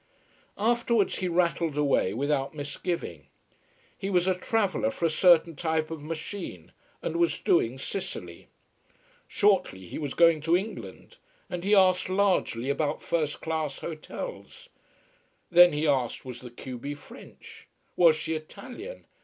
Afterwards 0.57 1.19
he 1.19 1.27
rattled 1.27 1.77
away 1.77 2.11
without 2.11 2.55
misgiving. 2.55 3.27
He 3.95 4.09
was 4.09 4.25
a 4.25 4.33
traveller 4.33 4.89
for 4.89 5.05
a 5.05 5.11
certain 5.11 5.55
type 5.55 5.91
of 5.91 6.01
machine, 6.01 6.71
and 7.03 7.17
was 7.17 7.37
doing 7.37 7.77
Sicily. 7.77 8.47
Shortly 9.27 9.85
he 9.85 9.99
was 9.99 10.15
going 10.15 10.41
to 10.41 10.57
England 10.57 11.17
and 11.51 11.63
he 11.63 11.75
asked 11.75 12.09
largely 12.09 12.67
about 12.67 13.03
first 13.03 13.41
class 13.41 13.77
hotels. 13.77 14.69
Then 15.51 15.71
he 15.71 15.87
asked 15.87 16.25
was 16.25 16.41
the 16.41 16.49
q 16.49 16.79
b 16.79 16.95
French? 16.95 17.67
Was 17.95 18.15
she 18.15 18.33
Italian? 18.33 19.05